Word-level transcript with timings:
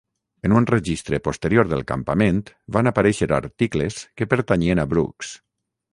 En 0.47 0.53
un 0.59 0.63
registre 0.69 1.19
posterior 1.27 1.69
del 1.73 1.85
campament 1.91 2.41
van 2.77 2.93
aparèixer 2.93 3.29
articles 3.41 4.01
que 4.21 4.29
pertanyien 4.33 4.83
a 4.87 4.91
Brooks. 4.95 5.35